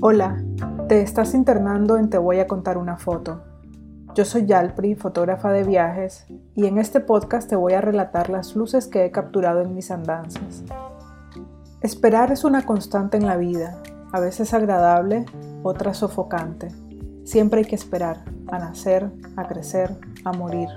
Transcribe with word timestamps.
Hola, 0.00 0.42
te 0.88 1.02
estás 1.02 1.34
internando 1.34 1.96
en 1.96 2.10
Te 2.10 2.18
voy 2.18 2.40
a 2.40 2.46
contar 2.46 2.78
una 2.78 2.96
foto. 2.96 3.42
Yo 4.14 4.24
soy 4.24 4.46
Yalpri, 4.46 4.94
fotógrafa 4.94 5.50
de 5.50 5.64
viajes, 5.64 6.26
y 6.54 6.66
en 6.66 6.78
este 6.78 7.00
podcast 7.00 7.48
te 7.48 7.56
voy 7.56 7.74
a 7.74 7.80
relatar 7.80 8.28
las 8.28 8.56
luces 8.56 8.86
que 8.86 9.04
he 9.04 9.10
capturado 9.10 9.60
en 9.60 9.74
mis 9.74 9.90
andanzas. 9.90 10.64
Esperar 11.80 12.32
es 12.32 12.44
una 12.44 12.66
constante 12.66 13.16
en 13.16 13.26
la 13.26 13.36
vida, 13.36 13.80
a 14.12 14.20
veces 14.20 14.52
agradable, 14.52 15.26
otras 15.62 15.98
sofocante. 15.98 16.68
Siempre 17.24 17.60
hay 17.60 17.66
que 17.66 17.76
esperar, 17.76 18.24
a 18.48 18.58
nacer, 18.58 19.10
a 19.36 19.46
crecer, 19.46 19.96
a 20.24 20.32
morir. 20.32 20.68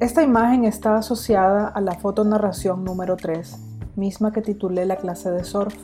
Esta 0.00 0.22
imagen 0.22 0.64
está 0.64 0.96
asociada 0.96 1.68
a 1.68 1.80
la 1.80 1.94
fotonarración 1.94 2.84
número 2.84 3.16
3, 3.16 3.58
misma 3.96 4.32
que 4.32 4.42
titulé 4.42 4.86
la 4.86 4.96
clase 4.96 5.30
de 5.30 5.44
surf. 5.44 5.74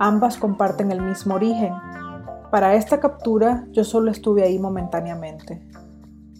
Ambas 0.00 0.38
comparten 0.38 0.92
el 0.92 1.02
mismo 1.02 1.34
origen. 1.34 1.72
Para 2.52 2.74
esta 2.74 3.00
captura 3.00 3.66
yo 3.72 3.82
solo 3.82 4.12
estuve 4.12 4.44
ahí 4.44 4.58
momentáneamente. 4.58 5.60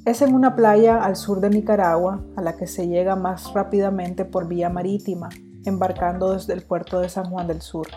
Es 0.04 0.22
en 0.22 0.34
una 0.34 0.54
playa 0.54 1.02
al 1.02 1.16
sur 1.16 1.40
de 1.40 1.50
Nicaragua 1.50 2.22
a 2.36 2.42
la 2.42 2.56
que 2.56 2.68
se 2.68 2.86
llega 2.86 3.16
más 3.16 3.52
rápidamente 3.52 4.24
por 4.24 4.46
vía 4.46 4.70
marítima, 4.70 5.28
embarcando 5.64 6.34
desde 6.34 6.52
el 6.52 6.62
puerto 6.62 7.00
de 7.00 7.08
San 7.08 7.30
Juan 7.30 7.48
del 7.48 7.60
Sur. 7.60 7.88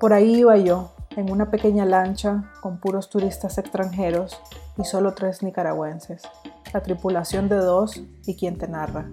Por 0.00 0.12
ahí 0.12 0.40
iba 0.40 0.56
yo, 0.56 0.90
en 1.16 1.30
una 1.30 1.50
pequeña 1.50 1.86
lancha 1.86 2.50
con 2.60 2.78
puros 2.78 3.08
turistas 3.08 3.58
extranjeros 3.58 4.40
y 4.76 4.84
solo 4.84 5.14
tres 5.14 5.44
nicaragüenses, 5.44 6.22
la 6.74 6.82
tripulación 6.82 7.48
de 7.48 7.56
dos 7.56 8.02
y 8.26 8.36
quien 8.36 8.58
te 8.58 8.66
narra. 8.66 9.08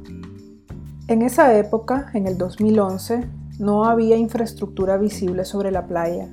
En 1.07 1.21
esa 1.21 1.55
época, 1.55 2.09
en 2.13 2.27
el 2.27 2.37
2011, 2.37 3.29
no 3.59 3.83
había 3.83 4.15
infraestructura 4.15 4.97
visible 4.97 5.43
sobre 5.43 5.69
la 5.69 5.85
playa. 5.85 6.29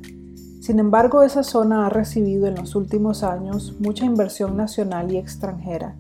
Sin 0.61 0.79
embargo, 0.79 1.25
esa 1.25 1.43
zona 1.43 1.87
ha 1.87 1.91
recibido 1.91 2.47
en 2.47 2.55
los 2.55 2.77
últimos 2.77 3.25
años 3.25 3.75
mucha 3.81 4.05
inversión 4.05 4.57
nacional 4.57 5.13
y 5.13 5.17
extranjera, 5.19 5.97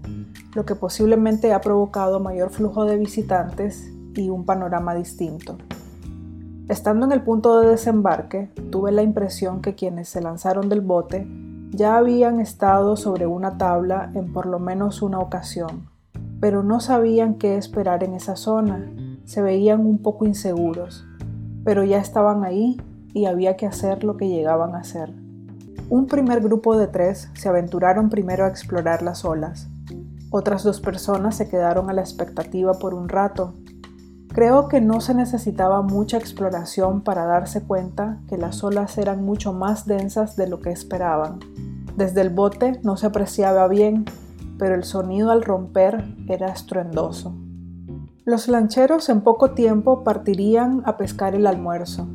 lo 0.54 0.64
que 0.64 0.76
posiblemente 0.76 1.52
ha 1.52 1.60
provocado 1.60 2.20
mayor 2.20 2.50
flujo 2.50 2.84
de 2.84 2.96
visitantes 2.96 3.92
y 4.14 4.30
un 4.30 4.44
panorama 4.44 4.94
distinto. 4.94 5.58
Estando 6.68 7.06
en 7.06 7.12
el 7.12 7.22
punto 7.22 7.60
de 7.60 7.70
desembarque, 7.70 8.50
tuve 8.70 8.92
la 8.92 9.02
impresión 9.02 9.60
que 9.60 9.74
quienes 9.74 10.08
se 10.08 10.20
lanzaron 10.20 10.68
del 10.68 10.80
bote 10.80 11.26
ya 11.70 11.96
habían 11.96 12.40
estado 12.40 12.96
sobre 12.96 13.26
una 13.26 13.58
tabla 13.58 14.10
en 14.14 14.32
por 14.32 14.46
lo 14.46 14.60
menos 14.60 15.02
una 15.02 15.18
ocasión, 15.18 15.88
pero 16.40 16.62
no 16.62 16.80
sabían 16.80 17.34
qué 17.34 17.56
esperar 17.56 18.04
en 18.04 18.14
esa 18.14 18.36
zona, 18.36 18.88
se 19.24 19.42
veían 19.42 19.84
un 19.84 19.98
poco 19.98 20.24
inseguros, 20.24 21.04
pero 21.66 21.82
ya 21.82 21.98
estaban 21.98 22.44
ahí 22.44 22.80
y 23.12 23.26
había 23.26 23.56
que 23.56 23.66
hacer 23.66 24.04
lo 24.04 24.16
que 24.16 24.28
llegaban 24.28 24.76
a 24.76 24.78
hacer. 24.78 25.12
Un 25.90 26.06
primer 26.06 26.40
grupo 26.40 26.78
de 26.78 26.86
tres 26.86 27.28
se 27.34 27.48
aventuraron 27.48 28.08
primero 28.08 28.44
a 28.44 28.48
explorar 28.48 29.02
las 29.02 29.24
olas. 29.24 29.68
Otras 30.30 30.62
dos 30.62 30.80
personas 30.80 31.34
se 31.34 31.48
quedaron 31.48 31.90
a 31.90 31.92
la 31.92 32.02
expectativa 32.02 32.74
por 32.74 32.94
un 32.94 33.08
rato. 33.08 33.54
Creo 34.28 34.68
que 34.68 34.80
no 34.80 35.00
se 35.00 35.12
necesitaba 35.12 35.82
mucha 35.82 36.18
exploración 36.18 37.00
para 37.00 37.24
darse 37.24 37.64
cuenta 37.64 38.20
que 38.28 38.38
las 38.38 38.62
olas 38.62 38.96
eran 38.96 39.24
mucho 39.24 39.52
más 39.52 39.86
densas 39.86 40.36
de 40.36 40.46
lo 40.46 40.60
que 40.60 40.70
esperaban. 40.70 41.40
Desde 41.96 42.20
el 42.20 42.30
bote 42.30 42.78
no 42.84 42.96
se 42.96 43.06
apreciaba 43.06 43.66
bien, 43.66 44.04
pero 44.56 44.76
el 44.76 44.84
sonido 44.84 45.32
al 45.32 45.42
romper 45.42 46.04
era 46.28 46.46
estruendoso. 46.46 47.34
Los 48.26 48.48
lancheros 48.48 49.08
en 49.08 49.20
poco 49.20 49.52
tiempo 49.52 50.02
partirían 50.02 50.82
a 50.84 50.96
pescar 50.96 51.36
el 51.36 51.46
almuerzo. 51.46 52.08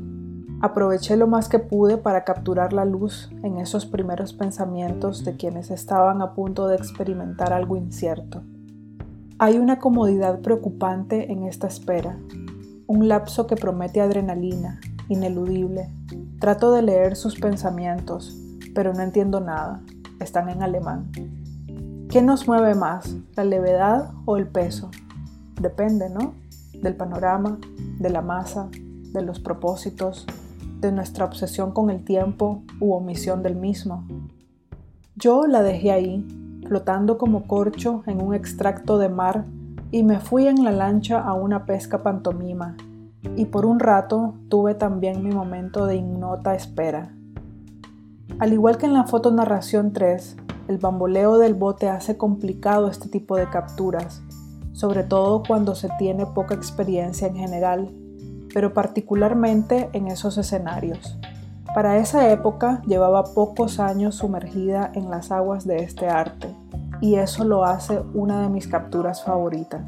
Aproveché 0.59 1.16
lo 1.16 1.25
más 1.25 1.47
que 1.47 1.58
pude 1.58 1.96
para 1.96 2.25
capturar 2.25 2.74
la 2.74 2.84
luz 2.84 3.30
en 3.44 3.59
esos 3.59 3.85
primeros 3.85 4.34
pensamientos 4.34 5.24
de 5.24 5.38
quienes 5.38 5.72
estaban 5.72 6.22
a 6.22 6.34
punto 6.34 6.68
de 6.68 6.75
experimentar 6.75 7.53
algo 7.53 7.78
incierto. 7.78 8.44
Hay 9.40 9.58
una 9.58 9.80
comodidad 9.80 10.41
preocupante 10.41 11.31
en 11.31 11.46
esta 11.46 11.68
espera, 11.68 12.19
un 12.88 13.08
lapso 13.08 13.47
que 13.47 13.56
promete 13.56 14.02
adrenalina, 14.02 14.81
ineludible. 15.08 15.94
Trato 16.41 16.74
de 16.74 16.81
leer 16.81 17.16
sus 17.16 17.40
pensamientos, 17.40 18.38
pero 18.75 18.94
no 18.94 19.02
entiendo 19.02 19.40
nada. 19.40 19.81
Están 20.19 20.50
en 20.50 20.62
alemán. 20.62 21.09
¿Qué 22.09 22.22
nos 22.22 22.50
mueve 22.50 22.75
más, 22.75 23.16
la 23.38 23.46
levedad 23.46 24.12
o 24.25 24.35
el 24.35 24.50
peso? 24.50 24.91
Depende, 25.61 26.09
¿no? 26.09 26.33
Del 26.73 26.95
panorama, 26.95 27.59
de 27.99 28.09
la 28.09 28.23
masa, 28.23 28.69
de 29.13 29.22
los 29.22 29.39
propósitos, 29.39 30.25
de 30.79 30.91
nuestra 30.91 31.25
obsesión 31.25 31.72
con 31.72 31.91
el 31.91 32.03
tiempo 32.03 32.63
u 32.79 32.94
omisión 32.94 33.44
del 33.44 33.55
mismo. 33.55 34.03
Yo 35.16 35.45
la 35.45 35.61
dejé 35.61 35.91
ahí, 35.91 36.25
flotando 36.67 37.19
como 37.19 37.45
corcho 37.45 38.01
en 38.07 38.23
un 38.23 38.33
extracto 38.33 38.97
de 38.97 39.09
mar 39.09 39.45
y 39.91 40.01
me 40.01 40.19
fui 40.19 40.47
en 40.47 40.63
la 40.63 40.72
lancha 40.72 41.19
a 41.19 41.33
una 41.35 41.67
pesca 41.67 42.01
pantomima. 42.01 42.75
Y 43.35 43.45
por 43.45 43.67
un 43.67 43.79
rato 43.79 44.33
tuve 44.49 44.73
también 44.73 45.23
mi 45.23 45.29
momento 45.29 45.85
de 45.85 45.97
ignota 45.97 46.55
espera. 46.55 47.13
Al 48.39 48.51
igual 48.51 48.79
que 48.79 48.88
en 48.88 48.93
la 48.93 49.03
fotonarración 49.03 49.93
3, 49.93 50.38
el 50.69 50.79
bamboleo 50.79 51.38
del 51.38 51.53
bote 51.53 51.88
hace 51.88 52.17
complicado 52.17 52.88
este 52.88 53.09
tipo 53.09 53.35
de 53.35 53.47
capturas, 53.47 54.23
sobre 54.74 55.04
todo 55.04 55.44
cuando 55.48 55.76
se 55.76 55.90
tiene 55.98 56.26
poca 56.26 56.56
experiencia 56.56 57.28
en 57.28 57.36
general, 57.36 57.90
pero 58.54 58.74
particularmente 58.74 59.90
en 59.94 60.08
esos 60.08 60.38
escenarios. 60.38 61.18
Para 61.74 61.98
esa 61.98 62.30
época 62.32 62.82
llevaba 62.86 63.34
pocos 63.34 63.80
años 63.80 64.16
sumergida 64.16 64.92
en 64.94 65.09
las 65.09 65.32
aguas 65.32 65.66
de 65.66 65.78
este 65.84 66.09
arte, 66.09 66.54
y 67.00 67.16
eso 67.16 67.46
lo 67.46 67.66
hace 67.66 68.02
una 68.14 68.42
de 68.42 68.50
mis 68.50 68.68
capturas 68.68 69.24
favoritas. 69.24 69.82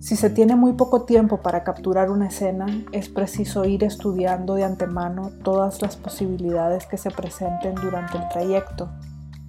Si 0.00 0.14
se 0.14 0.30
tiene 0.30 0.54
muy 0.54 0.74
poco 0.74 1.02
tiempo 1.02 1.38
para 1.38 1.64
capturar 1.64 2.10
una 2.10 2.28
escena, 2.28 2.66
es 2.92 3.08
preciso 3.08 3.64
ir 3.64 3.82
estudiando 3.82 4.54
de 4.54 4.64
antemano 4.64 5.30
todas 5.42 5.82
las 5.82 5.96
posibilidades 5.96 6.86
que 6.86 6.96
se 6.96 7.10
presenten 7.10 7.74
durante 7.74 8.18
el 8.18 8.28
trayecto, 8.28 8.88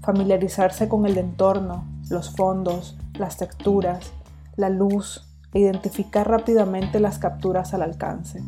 familiarizarse 0.01 0.87
con 0.87 1.05
el 1.05 1.17
entorno, 1.17 1.85
los 2.09 2.35
fondos, 2.35 2.97
las 3.19 3.37
texturas, 3.37 4.13
la 4.57 4.69
luz 4.69 5.25
e 5.53 5.59
identificar 5.59 6.29
rápidamente 6.29 6.99
las 6.99 7.19
capturas 7.19 7.73
al 7.73 7.81
alcance. 7.81 8.43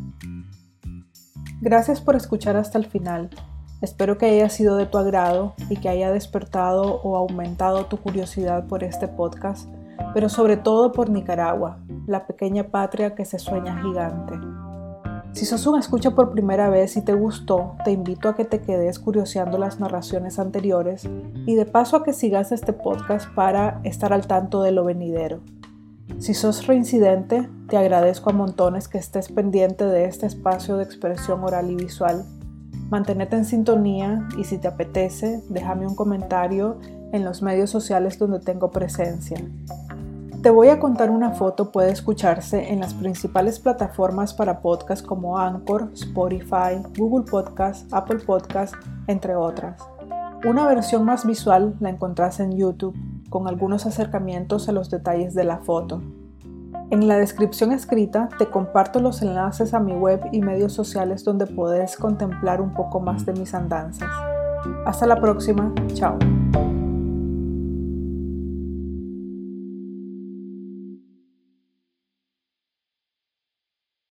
Gracias 1.62 2.02
por 2.02 2.18
escuchar 2.18 2.58
hasta 2.58 2.78
el 2.78 2.86
final. 2.86 3.30
Espero 3.82 4.18
que 4.18 4.26
haya 4.26 4.50
sido 4.50 4.76
de 4.76 4.86
tu 4.86 4.98
agrado 4.98 5.56
y 5.70 5.78
que 5.78 5.88
haya 5.88 6.12
despertado 6.12 7.00
o 7.02 7.16
aumentado 7.16 7.86
tu 7.86 7.96
curiosidad 7.96 8.68
por 8.68 8.84
este 8.84 9.08
podcast 9.08 9.70
pero 10.14 10.30
sobre 10.30 10.58
todo 10.58 10.92
por 10.92 11.10
Nicaragua, 11.10 11.80
la 12.08 12.26
pequeña 12.26 12.66
patria 12.66 13.16
que 13.16 13.26
se 13.26 13.40
sueña 13.40 13.82
gigante. 13.82 14.40
Si 15.34 15.46
sos 15.46 15.68
un 15.68 15.78
escucha 15.78 16.12
por 16.12 16.32
primera 16.32 16.70
vez 16.70 16.98
y 16.98 17.04
te 17.04 17.14
gustó, 17.14 17.76
te 17.86 17.92
invito 17.92 18.30
a 18.30 18.36
que 18.36 18.46
te 18.46 18.62
quedes 18.62 18.98
curioseando 18.98 19.60
las 19.60 19.80
narraciones 19.80 20.40
anteriores 20.40 21.08
y 21.46 21.56
de 21.56 21.66
paso 21.66 21.98
a 21.98 22.04
que 22.04 22.14
sigas 22.14 22.52
este 22.52 22.74
podcast 22.74 23.30
para 23.36 23.80
estar 23.84 24.12
al 24.12 24.26
tanto 24.26 24.64
de 24.64 24.72
lo 24.72 24.84
venidero. 24.84 25.42
Si 26.18 26.34
sos 26.34 26.68
reincidente, 26.68 27.48
te 27.70 27.78
agradezco 27.78 28.30
a 28.30 28.34
montones 28.34 28.88
que 28.88 28.98
estés 28.98 29.32
pendiente 29.32 29.86
de 29.86 30.06
este 30.06 30.26
espacio 30.26 30.78
de 30.78 30.84
expresión 30.84 31.44
oral 31.44 31.70
y 31.72 31.76
visual. 31.76 32.26
Mantenete 32.90 33.36
en 33.36 33.46
sintonía 33.46 34.28
y 34.38 34.44
si 34.44 34.58
te 34.58 34.68
apetece, 34.68 35.42
déjame 35.50 35.88
un 35.88 35.96
comentario 35.96 36.80
en 37.14 37.24
los 37.24 37.42
medios 37.42 37.70
sociales 37.70 38.18
donde 38.18 38.40
tengo 38.40 38.72
presencia. 38.72 39.38
Te 40.42 40.50
voy 40.50 40.70
a 40.70 40.80
contar 40.80 41.12
una 41.12 41.32
foto 41.32 41.72
puede 41.72 41.92
escucharse 41.92 42.72
en 42.72 42.80
las 42.80 42.94
principales 42.94 43.60
plataformas 43.60 44.34
para 44.34 44.62
podcast 44.62 45.06
como 45.06 45.38
Anchor, 45.38 45.90
Spotify, 45.94 46.82
Google 46.98 47.30
Podcast, 47.30 47.92
Apple 47.94 48.20
Podcast, 48.26 48.74
entre 49.08 49.36
otras. 49.36 49.82
Una 50.46 50.66
versión 50.66 51.04
más 51.04 51.26
visual 51.26 51.76
la 51.82 51.90
encontrás 51.90 52.40
en 52.40 52.56
YouTube, 52.56 52.96
con 53.30 53.48
algunos 53.48 53.86
acercamientos 53.86 54.70
a 54.70 54.72
los 54.72 54.90
detalles 54.90 55.34
de 55.34 55.44
la 55.44 55.60
foto. 55.60 56.02
En 56.92 57.08
la 57.08 57.18
descripción 57.18 57.72
escrita 57.72 58.30
te 58.40 58.48
comparto 58.48 59.00
los 59.00 59.22
enlaces 59.22 59.74
a 59.74 59.80
mi 59.80 59.94
web 59.94 60.22
y 60.32 60.42
medios 60.42 60.74
sociales 60.74 61.24
donde 61.24 61.46
puedes 61.46 61.96
contemplar 61.96 62.62
un 62.62 62.74
poco 62.74 63.00
más 63.00 63.26
de 63.26 63.34
mis 63.34 63.54
andanzas. 63.54 64.10
Hasta 64.86 65.06
la 65.06 65.22
próxima, 65.22 65.72
chao. 65.94 66.18